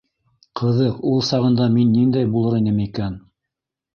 Ҡыҙыҡ, 0.59 0.95
ул 1.09 1.21
сағында 1.27 1.67
мин 1.75 1.91
ниндәй 1.97 2.31
булыр 2.37 2.57
инем 2.61 2.79
икән? 2.87 3.21